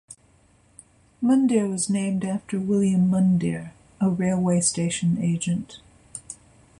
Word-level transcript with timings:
Mundare 1.21 1.69
was 1.69 1.87
named 1.87 2.25
after 2.25 2.59
William 2.59 3.07
Mundare, 3.11 3.73
a 4.01 4.09
railway 4.09 4.59
station 4.59 5.19
agent. 5.21 5.77